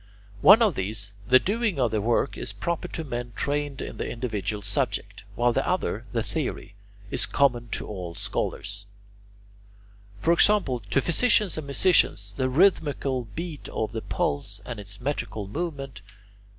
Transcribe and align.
One 0.41 0.63
of 0.63 0.73
these, 0.73 1.13
the 1.27 1.37
doing 1.37 1.79
of 1.79 1.91
the 1.91 2.01
work, 2.01 2.35
is 2.35 2.53
proper 2.53 2.87
to 2.87 3.03
men 3.03 3.33
trained 3.35 3.83
in 3.83 3.97
the 3.97 4.09
individual 4.09 4.63
subject, 4.63 5.23
while 5.35 5.53
the 5.53 5.67
other, 5.69 6.05
the 6.11 6.23
theory, 6.23 6.73
is 7.11 7.27
common 7.27 7.67
to 7.73 7.85
all 7.87 8.15
scholars: 8.15 8.87
for 10.19 10.33
example, 10.33 10.79
to 10.89 11.01
physicians 11.01 11.55
and 11.55 11.67
musicians 11.67 12.33
the 12.35 12.49
rhythmical 12.49 13.25
beat 13.35 13.69
of 13.69 13.91
the 13.91 14.01
pulse 14.01 14.59
and 14.65 14.79
its 14.79 14.99
metrical 14.99 15.47
movement. 15.47 16.01